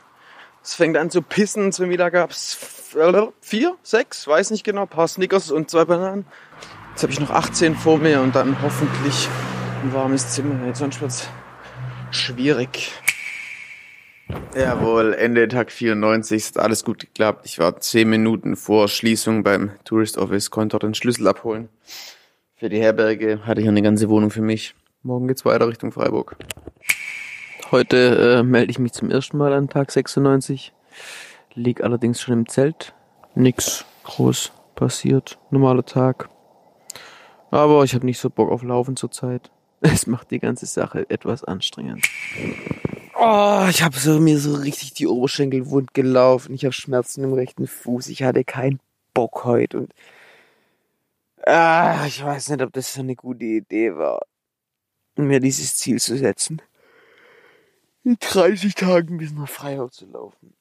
Es 0.63 0.74
fängt 0.74 0.98
an 0.98 1.10
zu 1.10 1.22
pissen. 1.22 1.72
Zum 1.72 1.89
Mittag 1.89 2.13
gab's 2.13 2.58
vier, 3.41 3.75
sechs, 3.84 4.27
weiß 4.27 4.51
nicht 4.51 4.63
genau, 4.63 4.86
paar 4.86 5.08
Snickers 5.08 5.51
und 5.51 5.70
zwei 5.70 5.86
Bananen. 5.86 6.25
Jetzt 6.91 7.03
habe 7.03 7.13
ich 7.13 7.20
noch 7.20 7.29
18 7.29 7.75
vor 7.75 7.98
mir 7.98 8.22
und 8.22 8.36
dann 8.36 8.62
hoffentlich 8.62 9.29
ein 9.84 9.94
warmes 9.94 10.32
Zimmer. 10.32 10.65
Jetzt 10.65 10.79
sonst 10.79 11.00
wird's 11.01 11.29
schwierig. 12.12 12.91
Jawohl, 14.56 15.13
Ende 15.13 15.48
Tag 15.48 15.72
94 15.72 16.38
ist 16.38 16.60
alles 16.60 16.84
gut 16.84 17.00
geklappt. 17.00 17.46
Ich 17.46 17.58
war 17.58 17.79
zehn 17.79 18.10
Minuten 18.10 18.56
vor 18.56 18.88
Schließung 18.88 19.44
beim 19.44 19.72
Tourist 19.86 20.18
Office, 20.18 20.51
konnte 20.51 20.74
dort 20.74 20.84
den 20.84 20.94
Schlüssel 20.94 21.27
abholen. 21.27 21.70
Für 22.56 22.70
die 22.70 22.79
Herberge 22.79 23.46
hatte 23.46 23.62
ich 23.62 23.68
eine 23.68 23.82
ganze 23.82 24.10
Wohnung 24.10 24.29
für 24.29 24.41
mich. 24.41 24.75
Morgen 25.01 25.29
geht's 25.29 25.46
weiter 25.46 25.70
Richtung 25.70 25.94
Freiburg. 25.94 26.36
Heute 27.72 28.39
äh, 28.39 28.44
melde 28.44 28.70
ich 28.70 28.79
mich 28.79 28.91
zum 28.91 29.10
ersten 29.10 29.38
Mal 29.38 29.53
an 29.53 29.70
Tag 29.70 29.91
96. 29.91 30.74
Lieg 31.53 31.82
allerdings 31.82 32.20
schon 32.20 32.34
im 32.34 32.50
Zelt. 32.50 32.94
Nix 33.34 33.86
groß 34.03 34.51
passiert. 34.75 35.39
Normaler 35.51 35.86
Tag. 35.86 36.29
Aber 37.50 37.86
ich 37.86 37.96
habe 37.96 38.06
nicht 38.06 38.20
so 38.20 38.29
Bock 38.29 38.51
auf 38.51 38.62
Laufen 38.62 38.98
zurzeit. 38.98 39.51
Es 39.82 40.06
macht 40.06 40.32
die 40.32 40.39
ganze 40.39 40.65
Sache 40.65 41.10
etwas 41.10 41.46
anstrengend. 41.46 42.06
Oh, 43.18 43.68
ich 43.70 43.82
habe 43.82 43.98
so, 43.98 44.20
mir 44.20 44.38
so 44.38 44.56
richtig 44.56 44.96
die 44.96 45.08
Oberschenkel 45.08 45.70
wund 45.70 45.94
gelaufen. 45.94 46.53
Ich 46.53 46.65
habe 46.65 46.74
Schmerzen 46.74 47.24
im 47.24 47.32
rechten 47.32 47.68
Fuß. 47.68 48.10
Ich 48.10 48.24
hatte 48.24 48.44
keinen 48.44 48.82
Bock 49.13 49.46
heute 49.46 49.77
und 49.77 49.94
ah, 51.46 52.03
ich 52.06 52.22
weiß 52.22 52.50
nicht, 52.50 52.62
ob 52.62 52.74
das 52.74 52.94
so 52.94 53.00
eine 53.00 53.15
gute 53.15 53.46
Idee 53.46 53.96
war, 53.96 54.20
mir 55.27 55.39
dieses 55.39 55.77
Ziel 55.77 55.99
zu 55.99 56.17
setzen 56.17 56.61
in 58.03 58.17
30 58.19 58.75
Tagen 58.75 59.17
bis 59.17 59.31
nach 59.31 59.47
Freiburg 59.47 59.93
zu 59.93 60.05
laufen. 60.07 60.53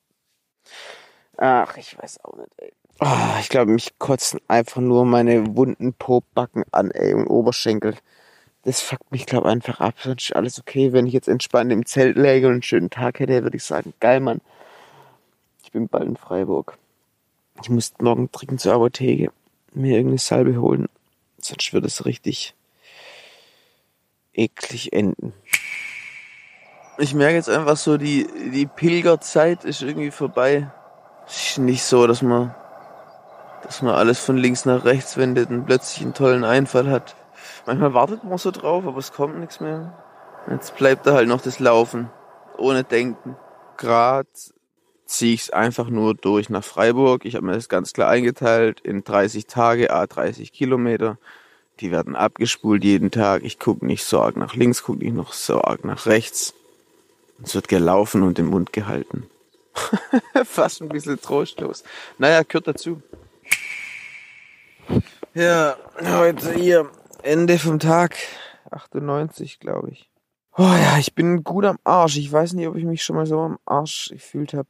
Ach, 1.36 1.76
ich 1.76 1.96
weiß 1.98 2.24
auch 2.24 2.36
nicht, 2.36 2.50
ey. 2.58 2.72
Oh, 3.00 3.38
ich 3.40 3.48
glaube, 3.48 3.72
mich 3.72 3.98
kotzen 3.98 4.40
einfach 4.48 4.80
nur 4.80 5.04
meine 5.04 5.56
wunden 5.56 5.94
Pobacken 5.94 6.64
an, 6.72 6.90
ey, 6.90 7.14
und 7.14 7.28
Oberschenkel. 7.28 7.94
Das 8.64 8.80
fuckt 8.80 9.12
mich, 9.12 9.24
glaube 9.24 9.48
einfach 9.48 9.80
ab. 9.80 9.94
Sonst 10.02 10.24
ist 10.24 10.36
alles 10.36 10.58
okay. 10.58 10.92
Wenn 10.92 11.06
ich 11.06 11.12
jetzt 11.12 11.28
entspannt 11.28 11.72
im 11.72 11.86
Zelt 11.86 12.16
läge 12.16 12.48
und 12.48 12.54
einen 12.54 12.62
schönen 12.62 12.90
Tag 12.90 13.20
hätte, 13.20 13.44
würde 13.44 13.56
ich 13.56 13.62
sagen, 13.62 13.94
geil, 14.00 14.20
Mann. 14.20 14.40
Ich 15.62 15.70
bin 15.70 15.88
bald 15.88 16.08
in 16.08 16.16
Freiburg. 16.16 16.76
Ich 17.62 17.70
muss 17.70 17.94
morgen 18.00 18.30
dringend 18.32 18.60
zur 18.60 18.74
Apotheke 18.74 19.30
mir 19.72 19.92
irgendeine 19.92 20.18
Salbe 20.18 20.60
holen. 20.60 20.88
Sonst 21.38 21.72
wird 21.72 21.84
es 21.84 22.04
richtig 22.04 22.54
eklig 24.38 24.92
enden 24.92 25.34
ich 26.98 27.14
merke 27.14 27.36
jetzt 27.36 27.48
einfach 27.48 27.76
so, 27.76 27.96
die, 27.96 28.26
die 28.52 28.66
Pilgerzeit 28.66 29.64
ist 29.64 29.82
irgendwie 29.82 30.10
vorbei. 30.10 30.68
Es 31.26 31.50
ist 31.50 31.58
nicht 31.58 31.84
so, 31.84 32.06
dass 32.06 32.22
man, 32.22 32.54
dass 33.62 33.82
man 33.82 33.94
alles 33.94 34.18
von 34.18 34.36
links 34.36 34.64
nach 34.64 34.84
rechts 34.84 35.16
wendet 35.16 35.50
und 35.50 35.64
plötzlich 35.66 36.04
einen 36.04 36.14
tollen 36.14 36.44
Einfall 36.44 36.90
hat. 36.90 37.14
Manchmal 37.66 37.94
wartet 37.94 38.24
man 38.24 38.38
so 38.38 38.50
drauf, 38.50 38.84
aber 38.84 38.98
es 38.98 39.12
kommt 39.12 39.38
nichts 39.38 39.60
mehr. 39.60 39.96
Jetzt 40.50 40.76
bleibt 40.76 41.06
da 41.06 41.14
halt 41.14 41.28
noch 41.28 41.40
das 41.40 41.60
Laufen. 41.60 42.10
Ohne 42.56 42.82
Denken. 42.82 43.36
Grad 43.76 44.26
ziehe 45.06 45.34
ich 45.34 45.42
es 45.42 45.50
einfach 45.50 45.88
nur 45.88 46.14
durch 46.14 46.50
nach 46.50 46.64
Freiburg. 46.64 47.24
Ich 47.24 47.36
habe 47.36 47.46
mir 47.46 47.52
das 47.52 47.68
ganz 47.68 47.92
klar 47.92 48.10
eingeteilt 48.10 48.80
in 48.80 49.04
30 49.04 49.46
Tage, 49.46 49.92
a 49.92 50.06
30 50.06 50.52
Kilometer. 50.52 51.18
Die 51.80 51.92
werden 51.92 52.16
abgespult 52.16 52.82
jeden 52.82 53.10
Tag. 53.10 53.44
Ich 53.44 53.58
gucke 53.58 53.86
nicht 53.86 54.04
so 54.04 54.20
arg 54.20 54.36
nach 54.36 54.54
links, 54.54 54.82
gucke 54.82 54.98
nicht 54.98 55.14
noch 55.14 55.32
so 55.32 55.62
arg 55.62 55.84
nach 55.84 56.06
rechts. 56.06 56.54
Es 57.42 57.54
wird 57.54 57.68
gelaufen 57.68 58.22
und 58.22 58.38
im 58.38 58.46
Mund 58.46 58.72
gehalten. 58.72 59.28
Fast 60.44 60.82
ein 60.82 60.88
bisschen 60.88 61.20
trostlos. 61.20 61.84
Naja, 62.18 62.42
gehört 62.42 62.66
dazu. 62.66 63.00
Ja, 65.34 65.76
heute 66.02 66.52
hier 66.54 66.90
Ende 67.22 67.58
vom 67.58 67.78
Tag. 67.78 68.16
98, 68.70 69.60
glaube 69.60 69.90
ich. 69.90 70.10
Oh 70.56 70.62
ja, 70.62 70.98
ich 70.98 71.14
bin 71.14 71.44
gut 71.44 71.64
am 71.64 71.78
Arsch. 71.84 72.16
Ich 72.16 72.32
weiß 72.32 72.54
nicht, 72.54 72.66
ob 72.66 72.74
ich 72.74 72.84
mich 72.84 73.04
schon 73.04 73.14
mal 73.14 73.26
so 73.26 73.38
am 73.40 73.58
Arsch 73.64 74.08
gefühlt 74.10 74.54
habe. 74.54 74.68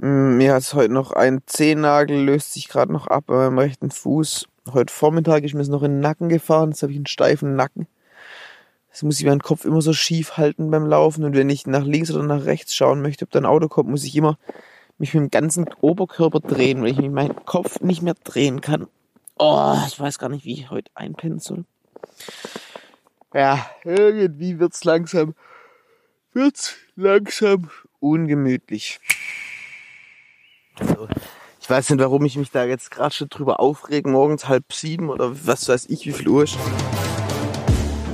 Hm, 0.00 0.38
mir 0.38 0.54
hat 0.54 0.72
heute 0.72 0.92
noch 0.92 1.12
ein 1.12 1.42
Zehennagel, 1.44 2.24
löst 2.24 2.54
sich 2.54 2.68
gerade 2.68 2.90
noch 2.90 3.06
ab 3.06 3.28
an 3.28 3.36
meinem 3.36 3.58
rechten 3.58 3.90
Fuß. 3.90 4.48
Heute 4.68 4.92
Vormittag 4.92 5.42
ist 5.44 5.54
mir 5.54 5.62
es 5.62 5.68
noch 5.68 5.82
in 5.82 5.92
den 5.92 6.00
Nacken 6.00 6.28
gefahren. 6.28 6.70
Jetzt 6.70 6.82
habe 6.82 6.92
ich 6.92 6.98
einen 6.98 7.06
steifen 7.06 7.56
Nacken. 7.56 7.86
Das 8.90 9.02
muss 9.02 9.18
ich 9.18 9.26
meinen 9.26 9.40
Kopf 9.40 9.64
immer 9.64 9.80
so 9.82 9.92
schief 9.92 10.36
halten 10.36 10.70
beim 10.70 10.86
Laufen. 10.86 11.24
Und 11.24 11.34
wenn 11.34 11.48
ich 11.48 11.66
nach 11.66 11.84
links 11.84 12.10
oder 12.10 12.24
nach 12.24 12.44
rechts 12.44 12.74
schauen 12.74 13.00
möchte, 13.02 13.24
ob 13.24 13.30
da 13.30 13.38
ein 13.38 13.46
Auto 13.46 13.68
kommt, 13.68 13.88
muss 13.88 14.04
ich 14.04 14.14
immer 14.16 14.38
mich 14.98 15.14
mit 15.14 15.22
dem 15.22 15.30
ganzen 15.30 15.66
Oberkörper 15.80 16.40
drehen, 16.40 16.82
weil 16.82 16.90
ich 16.90 16.98
mit 16.98 17.12
meinem 17.12 17.44
Kopf 17.46 17.80
nicht 17.80 18.02
mehr 18.02 18.14
drehen 18.22 18.60
kann. 18.60 18.86
Oh, 19.38 19.76
ich 19.86 19.98
weiß 19.98 20.18
gar 20.18 20.28
nicht, 20.28 20.44
wie 20.44 20.52
ich 20.52 20.70
heute 20.70 20.90
einpennen 20.94 21.38
soll. 21.38 21.64
Ja, 23.32 23.70
irgendwie 23.84 24.58
wird's 24.58 24.84
langsam, 24.84 25.34
wird's 26.34 26.76
langsam 26.96 27.70
ungemütlich. 28.00 29.00
Also, 30.78 31.08
ich 31.70 31.76
weiß 31.76 31.90
nicht, 31.90 32.00
warum 32.00 32.24
ich 32.24 32.36
mich 32.36 32.50
da 32.50 32.64
jetzt 32.64 32.90
gerade 32.90 33.14
schon 33.14 33.28
drüber 33.28 33.60
aufregen, 33.60 34.10
morgens 34.10 34.48
halb 34.48 34.72
sieben 34.72 35.08
oder 35.08 35.46
was 35.46 35.68
weiß 35.68 35.86
ich, 35.88 36.04
wie 36.04 36.10
viel 36.10 36.26
Uhr 36.26 36.42
ist. 36.42 36.58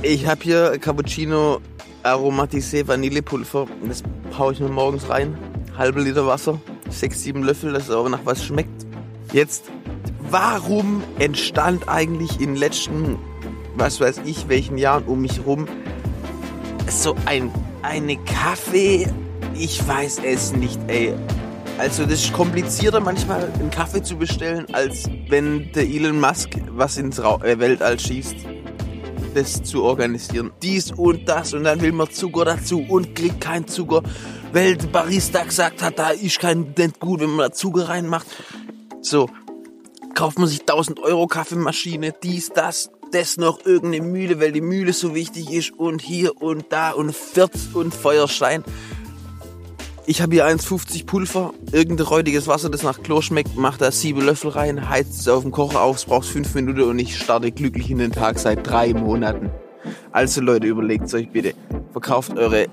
Ich 0.03 0.27
habe 0.27 0.43
hier 0.43 0.77
Cappuccino 0.77 1.59
Aromatisé 2.03 2.87
Vanillepulver. 2.87 3.65
Das 3.87 4.03
haue 4.37 4.53
ich 4.53 4.59
mir 4.59 4.69
morgens 4.69 5.09
rein. 5.09 5.35
Halbe 5.75 6.01
Liter 6.01 6.27
Wasser, 6.27 6.61
sechs, 6.91 7.23
sieben 7.23 7.41
Löffel, 7.41 7.73
dass 7.73 7.85
es 7.85 7.89
aber 7.89 8.09
nach 8.09 8.23
was 8.25 8.45
schmeckt. 8.45 8.85
Jetzt, 9.33 9.71
warum 10.29 11.01
entstand 11.17 11.89
eigentlich 11.89 12.39
in 12.39 12.49
den 12.49 12.57
letzten, 12.57 13.17
was 13.75 13.99
weiß 13.99 14.21
ich, 14.25 14.49
welchen 14.49 14.77
Jahren 14.77 15.05
um 15.05 15.21
mich 15.21 15.43
rum 15.47 15.67
so 16.87 17.15
ein 17.25 17.49
eine 17.81 18.17
Kaffee? 18.17 19.07
Ich 19.55 19.87
weiß 19.87 20.21
es 20.23 20.53
nicht, 20.53 20.79
ey. 20.87 21.15
Also 21.77 22.03
das 22.03 22.23
ist 22.23 22.33
komplizierter 22.33 22.99
manchmal 22.99 23.51
einen 23.53 23.69
Kaffee 23.69 24.01
zu 24.01 24.17
bestellen, 24.17 24.65
als 24.73 25.09
wenn 25.29 25.71
der 25.73 25.83
Elon 25.83 26.19
Musk 26.19 26.49
was 26.71 26.97
ins 26.97 27.21
Ra 27.21 27.39
äh, 27.43 27.59
Weltall 27.59 27.99
schießt 27.99 28.35
das 29.37 29.61
zu 29.63 29.83
organisieren. 29.83 30.51
Dies 30.63 30.91
und 30.91 31.29
das 31.29 31.53
und 31.53 31.63
dann 31.63 31.81
will 31.81 31.91
man 31.91 32.09
Zucker 32.09 32.45
dazu 32.45 32.83
und 32.87 33.13
kriegt 33.15 33.39
keinen 33.39 33.67
Zucker, 33.67 34.01
weil 34.51 34.77
der 34.77 34.87
Barista 34.87 35.43
gesagt 35.43 35.83
hat, 35.83 35.99
da 35.99 36.09
ist 36.09 36.39
kein 36.39 36.73
nicht 36.77 36.99
gut, 36.99 37.19
wenn 37.19 37.29
man 37.29 37.49
da 37.49 37.51
Zucker 37.51 37.89
reinmacht. 37.89 38.25
So, 39.01 39.29
kauft 40.15 40.39
man 40.39 40.47
sich 40.47 40.61
1000 40.61 40.99
Euro 40.99 41.27
Kaffeemaschine, 41.27 42.13
dies, 42.23 42.49
das, 42.49 42.89
das 43.11 43.37
noch 43.37 43.63
irgendeine 43.63 44.05
Mühle, 44.05 44.39
weil 44.39 44.51
die 44.51 44.61
Mühle 44.61 44.93
so 44.93 45.13
wichtig 45.13 45.51
ist 45.51 45.71
und 45.71 46.01
hier 46.01 46.41
und 46.41 46.65
da 46.69 46.91
und 46.91 47.15
Vierz 47.15 47.69
und 47.73 47.93
Feuerstein. 47.93 48.63
Ich 50.09 50.21
habe 50.21 50.35
hier 50.35 50.47
1,50 50.47 51.05
Pulver, 51.05 51.53
irgendein 51.73 52.07
räudiges 52.07 52.47
Wasser, 52.47 52.69
das 52.69 52.81
nach 52.81 53.03
Chlor 53.03 53.21
schmeckt, 53.21 53.57
macht 53.57 53.81
da 53.81 53.91
sieben 53.91 54.21
Löffel 54.21 54.51
rein, 54.51 54.87
heizt 54.87 55.19
es 55.19 55.27
auf 55.27 55.43
dem 55.43 55.51
Kocher 55.51 55.81
auf, 55.81 55.97
es 55.97 56.05
braucht 56.05 56.25
fünf 56.25 56.55
Minuten 56.55 56.83
und 56.83 56.97
ich 56.97 57.17
starte 57.17 57.51
glücklich 57.51 57.91
in 57.91 57.97
den 57.97 58.13
Tag 58.13 58.39
seit 58.39 58.65
drei 58.65 58.93
Monaten. 58.93 59.49
Also 60.13 60.39
Leute, 60.39 60.67
überlegt 60.67 61.13
euch 61.13 61.29
bitte, 61.29 61.55
verkauft 61.91 62.37
eure, 62.37 62.67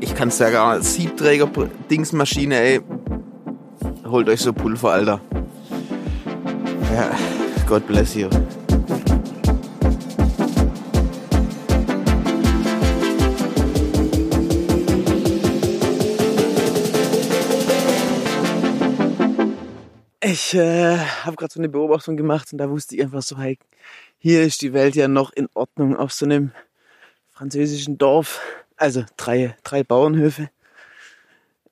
ich 0.00 0.12
kann 0.16 0.26
es 0.26 0.40
ja 0.40 0.50
gar 0.50 0.78
nicht, 0.78 0.88
Siebträger-Dingsmaschine, 0.88 2.56
ey. 2.56 2.80
Holt 4.04 4.28
euch 4.28 4.40
so 4.40 4.52
Pulver, 4.52 4.90
Alter. 4.90 5.20
Ja, 6.96 7.12
God 7.68 7.86
bless 7.86 8.16
you. 8.16 8.28
Ich 20.30 20.52
äh, 20.52 20.98
habe 20.98 21.36
gerade 21.36 21.54
so 21.54 21.58
eine 21.58 21.70
Beobachtung 21.70 22.18
gemacht 22.18 22.52
und 22.52 22.58
da 22.58 22.68
wusste 22.68 22.94
ich 22.94 23.00
einfach 23.00 23.22
so, 23.22 23.38
hey, 23.38 23.58
hier 24.18 24.42
ist 24.42 24.60
die 24.60 24.74
Welt 24.74 24.94
ja 24.94 25.08
noch 25.08 25.32
in 25.32 25.48
Ordnung 25.54 25.96
auf 25.96 26.12
so 26.12 26.26
einem 26.26 26.52
französischen 27.30 27.96
Dorf, 27.96 28.38
also 28.76 29.06
drei, 29.16 29.56
drei 29.62 29.84
Bauernhöfe. 29.84 30.50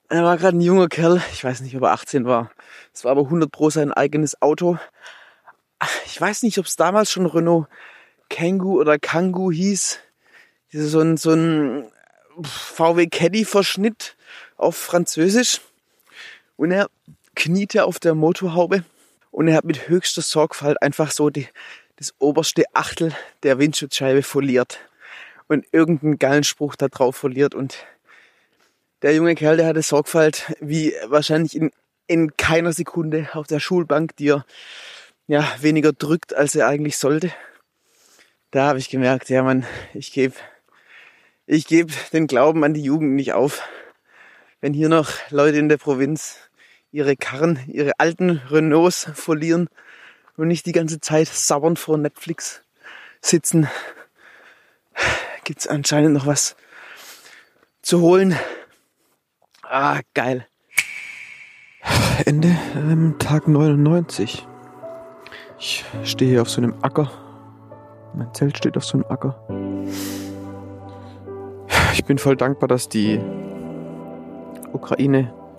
Da 0.09 0.25
war 0.25 0.39
gerade 0.39 0.57
ein 0.57 0.63
junger 0.63 0.89
Kerl, 0.89 1.21
ich 1.35 1.45
weiß 1.45 1.61
nicht, 1.61 1.77
ob 1.77 1.83
er 1.83 1.93
18 1.93 2.25
war. 2.25 2.51
Es 2.95 3.05
war 3.05 3.11
aber 3.11 3.25
100 3.25 3.53
pro 3.53 3.69
sein 3.69 3.93
eigenes 3.93 4.41
Auto. 4.41 4.79
Ich 6.07 6.19
weiß 6.19 6.43
nicht, 6.43 6.57
ob 6.57 6.65
es 6.65 6.77
damals 6.77 7.11
schon 7.11 7.27
Renault 7.27 7.69
Kangoo 8.31 8.81
oder 8.81 8.99
Kangoo 8.99 9.53
hieß. 9.53 9.99
So 10.73 11.01
ein, 11.01 11.19
so 11.19 11.35
ein 11.35 11.93
VW 12.43 13.07
Caddy 13.09 13.45
Verschnitt 13.45 14.17
auf 14.57 14.79
Französisch. 14.79 15.61
Und 16.57 16.71
er 16.71 16.89
kniete 17.37 17.85
auf 17.85 18.01
der 18.01 18.17
Motorhaube 18.17 18.85
und 19.31 19.47
er 19.47 19.55
hat 19.55 19.65
mit 19.65 19.89
höchster 19.89 20.23
Sorgfalt 20.23 20.83
einfach 20.83 21.13
so 21.13 21.31
die, 21.31 21.47
das 21.97 22.15
oberste 22.19 22.65
Achtel 22.73 23.15
der 23.45 23.59
Windschutzscheibe 23.59 24.23
foliert 24.23 24.81
und 25.47 25.65
irgendeinen 25.71 26.19
geilen 26.19 26.43
Spruch 26.43 26.75
da 26.75 26.89
drauf 26.89 27.17
foliert 27.17 27.55
und 27.55 27.87
der 29.03 29.15
junge 29.15 29.35
Kerl, 29.35 29.59
der 29.59 29.67
hatte 29.67 29.83
Sorgfalt 29.83 30.57
wie 30.61 30.95
wahrscheinlich 31.05 31.55
in, 31.55 31.71
in 32.07 32.37
keiner 32.37 32.73
Sekunde 32.73 33.29
auf 33.35 33.47
der 33.47 33.61
Schulbank, 33.61 34.17
die 34.17 34.31
er 34.31 34.47
ja 35.27 35.47
weniger 35.61 35.93
drückt, 35.93 36.35
als 36.35 36.55
er 36.55 36.67
eigentlich 36.67 36.97
sollte. 36.97 37.31
Da 38.51 38.69
habe 38.69 38.79
ich 38.79 38.89
gemerkt, 38.89 39.29
ja 39.29 39.43
man, 39.43 39.67
ich 39.93 40.13
gebe 40.13 40.35
ich 41.49 41.67
geb 41.67 41.93
den 42.11 42.27
Glauben 42.27 42.65
an 42.65 42.75
die 42.75 42.83
Jugend 42.83 43.15
nicht 43.15 43.35
auf. 43.35 43.63
Wenn 44.61 44.73
hier 44.73 44.89
noch 44.89 45.13
Leute 45.31 45.59
in 45.59 45.69
der 45.69 45.77
Provinz 45.77 46.41
ihre 46.93 47.17
Karren, 47.17 47.59
ihre 47.67 47.93
alten 47.99 48.43
Renaults 48.51 49.11
verlieren 49.15 49.69
und 50.37 50.49
nicht 50.49 50.67
die 50.67 50.73
ganze 50.73 51.01
Zeit 51.01 51.29
sauernd 51.29 51.79
vor 51.79 51.99
Netflix 51.99 52.63
sitzen, 53.21 53.69
gibt's 55.45 55.67
anscheinend 55.67 56.15
noch 56.15 56.27
was 56.27 56.57
zu 57.83 58.01
holen. 58.01 58.37
Ah, 59.63 60.01
geil. 60.15 60.47
Ende 62.25 62.57
ähm, 62.75 63.17
Tag 63.19 63.47
99. 63.47 64.47
Ich 65.59 65.85
stehe 66.05 66.31
hier 66.31 66.43
auf 66.43 66.51
so 66.51 66.61
einem 66.61 66.75
Acker. 66.83 67.11
Mein 68.15 68.33
Zelt 68.35 68.57
steht 68.57 68.77
auf 68.77 68.85
so 68.85 68.99
einem 68.99 69.07
Acker. 69.09 69.39
Ich 71.93 72.05
bin 72.05 72.19
voll 72.19 72.37
dankbar, 72.37 72.69
dass 72.69 72.89
die 72.89 73.21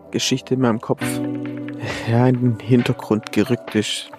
Ukraine-Geschichte 0.08 0.54
in 0.54 0.62
meinem 0.62 0.82
Kopf 0.82 1.04
in 1.18 2.34
den 2.34 2.60
Hintergrund 2.60 3.32
gerückt 3.32 3.76
ist. 3.76 4.10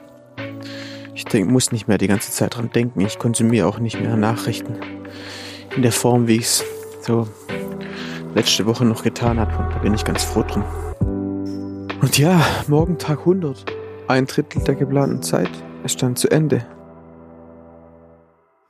Ich 1.15 1.25
denk, 1.25 1.51
muss 1.51 1.73
nicht 1.73 1.89
mehr 1.89 1.99
die 1.99 2.07
ganze 2.07 2.31
Zeit 2.31 2.57
dran 2.57 2.71
denken. 2.71 3.01
Ich 3.01 3.19
konsumiere 3.19 3.67
auch 3.67 3.79
nicht 3.79 4.01
mehr 4.01 4.17
Nachrichten 4.17 4.79
in 5.75 5.83
der 5.83 5.93
Form, 5.93 6.29
wie 6.29 6.37
ich 6.37 6.45
es 6.45 6.65
so 7.01 7.29
letzte 8.35 8.67
Woche 8.67 8.85
noch 8.85 9.03
getan 9.03 9.41
habe. 9.41 9.53
Da 9.73 9.79
bin 9.79 9.95
ich 9.95 10.05
ganz 10.05 10.25
froh 10.25 10.43
drum. 10.43 10.65
Und 12.01 12.19
ja, 12.19 12.41
morgen 12.69 12.99
Tag 12.99 13.21
100. 13.21 13.65
Ein 14.07 14.27
Drittel 14.27 14.63
der 14.63 14.75
geplanten 14.75 15.23
Zeit 15.23 15.51
ist 15.85 16.03
dann 16.03 16.17
zu 16.17 16.31
Ende. 16.31 16.65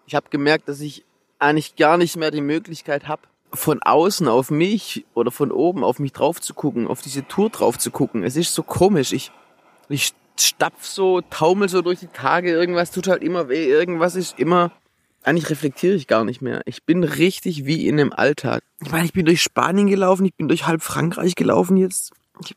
Ich 0.07 0.15
habe 0.15 0.31
gemerkt, 0.31 0.69
dass 0.69 0.81
ich 0.81 1.05
eigentlich 1.39 1.77
gar 1.77 1.99
nicht 1.99 2.17
mehr 2.17 2.31
die 2.31 2.41
Möglichkeit 2.41 3.07
habe, 3.07 3.23
von 3.53 3.83
außen 3.83 4.29
auf 4.29 4.51
mich 4.51 5.07
oder 5.15 5.31
von 5.31 5.51
oben 5.51 5.85
auf 5.85 5.99
mich 5.99 6.13
drauf 6.13 6.41
zu 6.41 6.55
gucken, 6.55 6.87
auf 6.87 7.03
diese 7.03 7.27
Tour 7.27 7.51
drauf 7.51 7.79
zu 7.79 7.91
gucken. 7.91 8.23
Es 8.23 8.37
ist 8.37 8.55
so 8.55 8.63
komisch. 8.63 9.13
Ich, 9.13 9.33
ich 9.89 10.13
stapf 10.39 10.85
so, 10.85 11.21
taumel 11.23 11.69
so 11.69 11.83
durch 11.83 12.01
die 12.01 12.09
Tage, 12.09 12.51
irgendwas 12.53 12.91
tut 12.91 13.09
halt 13.09 13.23
immer 13.23 13.49
weh, 13.49 13.67
irgendwas 13.67 14.15
ist 14.15 14.39
immer. 14.39 14.73
Eigentlich 15.25 15.51
reflektiere 15.51 15.95
ich 15.95 16.07
gar 16.07 16.25
nicht 16.25 16.43
mehr. 16.43 16.63
Ich 16.65 16.85
bin 16.85 17.03
richtig 17.03 17.67
wie 17.67 17.87
in 17.87 17.99
einem 17.99 18.13
Alltag. 18.13 18.63
Ich 18.81 18.93
meine, 18.93 19.05
ich 19.05 19.13
bin 19.13 19.27
durch 19.27 19.43
Spanien 19.43 19.89
gelaufen, 19.89 20.25
ich 20.25 20.35
bin 20.35 20.49
durch 20.49 20.67
halb 20.67 20.83
Frankreich 20.83 21.35
gelaufen 21.35 21.77
jetzt. 21.77 22.13
Ich 22.41 22.55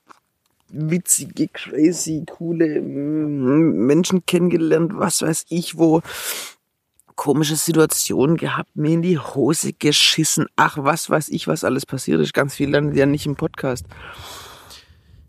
witzige, 0.69 1.47
crazy, 1.47 2.23
coole 2.29 2.81
Menschen 2.81 4.25
kennengelernt, 4.25 4.93
was 4.95 5.21
weiß 5.21 5.45
ich 5.49 5.77
wo 5.77 6.01
komische 7.21 7.55
Situationen 7.55 8.35
gehabt, 8.35 8.75
mir 8.75 8.93
in 8.93 9.03
die 9.03 9.19
Hose 9.19 9.73
geschissen. 9.73 10.47
Ach, 10.55 10.79
was 10.79 11.07
weiß 11.07 11.29
ich, 11.29 11.47
was 11.47 11.63
alles 11.63 11.85
passiert 11.85 12.19
ist. 12.19 12.33
Ganz 12.33 12.55
viel 12.55 12.71
landet 12.71 12.97
ja 12.97 13.05
nicht 13.05 13.27
im 13.27 13.35
Podcast. 13.35 13.85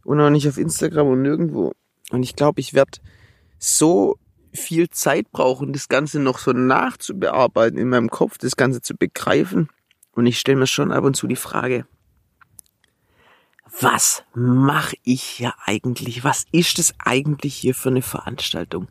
Und 0.03 0.19
auch 0.19 0.31
nicht 0.31 0.49
auf 0.49 0.57
Instagram 0.57 1.09
und 1.09 1.21
nirgendwo. 1.21 1.73
Und 2.11 2.23
ich 2.23 2.35
glaube, 2.35 2.63
ich 2.63 2.73
werde 2.73 2.93
so 3.59 4.17
viel 4.55 4.89
Zeit 4.89 5.31
brauchen, 5.33 5.75
das 5.75 5.87
Ganze 5.91 6.19
noch 6.19 6.39
so 6.39 6.53
nachzubearbeiten 6.53 7.79
in 7.79 7.91
meinem 7.91 8.09
Kopf, 8.09 8.39
das 8.39 8.57
Ganze 8.57 8.81
zu 8.81 8.97
begreifen. 8.97 9.69
Und 10.13 10.25
ich 10.25 10.39
stelle 10.39 10.61
mir 10.61 10.67
schon 10.67 10.93
ab 10.93 11.05
und 11.05 11.15
zu 11.15 11.27
die 11.27 11.37
Frage, 11.37 11.85
was 13.81 14.25
mache 14.35 14.97
ich 15.03 15.23
hier 15.23 15.53
eigentlich? 15.67 16.25
Was 16.25 16.47
ist 16.53 16.79
das 16.79 16.95
eigentlich 17.05 17.55
hier 17.55 17.75
für 17.75 17.91
eine 17.91 18.01
Veranstaltung? 18.01 18.89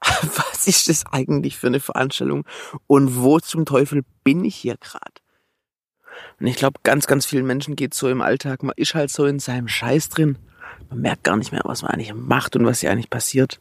Was 0.22 0.66
ist 0.66 0.88
das 0.88 1.04
eigentlich 1.06 1.56
für 1.56 1.68
eine 1.68 1.80
Veranstaltung? 1.80 2.44
Und 2.86 3.16
wo 3.16 3.38
zum 3.40 3.64
Teufel 3.64 4.02
bin 4.24 4.44
ich 4.44 4.56
hier 4.56 4.76
gerade? 4.76 5.20
Und 6.40 6.46
ich 6.46 6.56
glaube, 6.56 6.80
ganz, 6.82 7.06
ganz 7.06 7.26
vielen 7.26 7.46
Menschen 7.46 7.76
geht 7.76 7.94
so 7.94 8.08
im 8.08 8.20
Alltag. 8.20 8.62
Man 8.62 8.74
ist 8.76 8.94
halt 8.94 9.10
so 9.10 9.26
in 9.26 9.38
seinem 9.38 9.68
Scheiß 9.68 10.08
drin. 10.08 10.38
Man 10.88 11.00
merkt 11.00 11.24
gar 11.24 11.36
nicht 11.36 11.52
mehr, 11.52 11.62
was 11.64 11.82
man 11.82 11.92
eigentlich 11.92 12.14
macht 12.14 12.56
und 12.56 12.64
was 12.64 12.80
hier 12.80 12.90
eigentlich 12.90 13.10
passiert. 13.10 13.58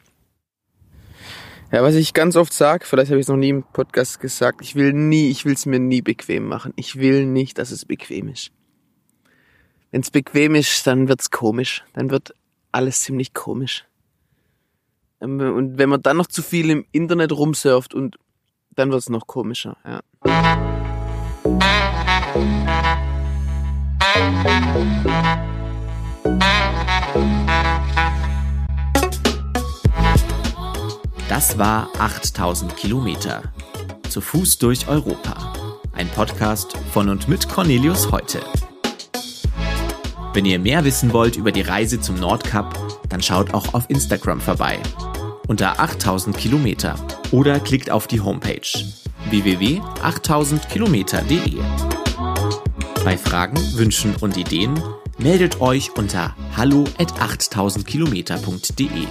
Ja, 1.72 1.84
was 1.84 1.96
ich 1.96 2.14
ganz 2.14 2.36
oft 2.36 2.54
sage, 2.54 2.86
vielleicht 2.86 3.10
habe 3.10 3.20
ich 3.20 3.26
es 3.26 3.30
noch 3.30 3.38
nie 3.38 3.50
im 3.50 3.64
Podcast 3.64 4.20
gesagt, 4.20 4.62
ich 4.62 4.76
will 4.76 4.94
nie, 4.94 5.30
ich 5.30 5.46
will 5.46 5.54
es 5.54 5.66
mir 5.66 5.80
nie 5.80 6.02
bequem 6.02 6.46
machen. 6.48 6.74
Ich 6.76 6.98
will 6.98 7.26
nicht, 7.26 7.58
dass 7.58 7.72
es 7.72 7.86
bequem 7.86 8.30
ist. 8.30 8.52
Wenn 9.92 10.02
es 10.02 10.12
bequem 10.12 10.56
ist, 10.56 10.86
dann 10.86 11.08
wird's 11.08 11.32
komisch. 11.32 11.84
Dann 11.94 12.12
wird 12.12 12.34
alles 12.72 13.02
ziemlich 13.02 13.34
komisch. 13.34 13.86
Ähm, 15.22 15.40
und 15.40 15.78
wenn 15.78 15.90
man 15.90 16.02
dann 16.02 16.18
noch 16.18 16.28
zu 16.28 16.42
viel 16.42 16.70
im 16.70 16.86
Internet 16.92 17.32
rumsurft 17.32 17.94
und 17.94 18.18
dann 18.76 18.92
wird's 18.92 19.10
noch 19.10 19.28
komischer, 19.28 19.78
ja. 19.86 20.02
Das 31.30 31.58
war 31.58 31.90
8000 32.00 32.76
Kilometer. 32.76 33.44
Zu 34.10 34.22
Fuß 34.22 34.58
durch 34.60 34.88
Europa. 34.88 35.54
Ein 35.94 36.08
Podcast 36.10 36.78
von 36.92 37.10
und 37.10 37.28
mit 37.28 37.50
Cornelius 37.50 38.12
Heute. 38.12 38.42
Wenn 40.36 40.46
ihr 40.46 40.60
mehr 40.60 40.84
wissen 40.84 41.14
wollt 41.14 41.38
über 41.38 41.54
die 41.54 41.62
Reise 41.62 42.02
zum 42.02 42.20
Nordkap, 42.20 42.78
dann 43.08 43.24
schaut 43.24 43.54
auch 43.54 43.74
auf 43.74 43.90
Instagram 43.90 44.42
vorbei. 44.42 44.80
Unter 45.48 45.80
8000 45.80 46.38
Kilometer 46.38 46.96
oder 47.32 47.62
klickt 47.62 47.90
auf 47.90 48.08
die 48.08 48.20
Homepage 48.20 48.68
www.8000kilometer.de. 49.30 51.56
Bei 53.06 53.18
Fragen, 53.18 53.56
Wünschen 53.78 54.14
und 54.18 54.36
Ideen 54.36 54.78
meldet 55.18 55.62
euch 55.62 55.96
unter 55.96 56.36
hallo 56.58 56.84
at 56.98 57.14
8000kilometer.de. 57.14 59.08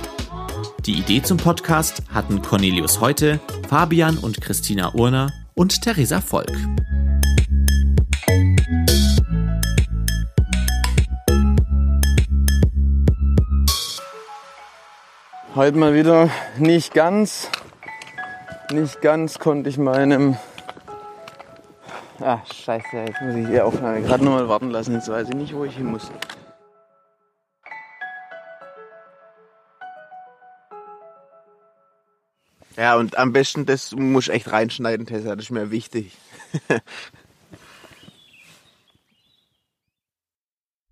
Die 0.84 0.92
Idee 0.92 1.22
zum 1.22 1.38
Podcast 1.38 2.02
hatten 2.12 2.42
Cornelius 2.42 3.00
Heute, 3.00 3.40
Fabian 3.70 4.18
und 4.18 4.42
Christina 4.42 4.92
Urner 4.92 5.32
und 5.54 5.80
Theresa 5.80 6.20
Volk. 6.20 6.52
Heute 15.54 15.78
mal 15.78 15.94
wieder 15.94 16.30
nicht 16.58 16.94
ganz, 16.94 17.48
nicht 18.72 19.00
ganz 19.00 19.38
konnte 19.38 19.70
ich 19.70 19.78
meinem, 19.78 20.36
ah 22.18 22.40
scheiße, 22.44 22.96
jetzt 22.96 23.20
muss 23.22 23.36
ich 23.36 23.46
die 23.46 23.60
Aufnahme 23.60 24.02
gerade 24.02 24.24
nochmal 24.24 24.48
warten 24.48 24.70
lassen, 24.70 24.94
jetzt 24.94 25.08
weiß 25.08 25.28
ich 25.28 25.36
nicht, 25.36 25.54
wo 25.54 25.64
ich 25.64 25.76
hin 25.76 25.86
muss. 25.86 26.10
Ja, 32.76 32.96
und 32.96 33.16
am 33.16 33.32
besten, 33.32 33.64
das 33.64 33.92
muss 33.92 34.26
ich 34.26 34.34
echt 34.34 34.50
reinschneiden, 34.50 35.06
Tessa, 35.06 35.36
das 35.36 35.44
ist 35.44 35.50
mir 35.52 35.70
wichtig. 35.70 36.16